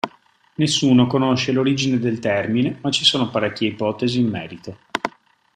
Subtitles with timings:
[0.55, 4.79] Nessuno conosce l'origine del termine, ma ci sono parecchie ipotesi in merito.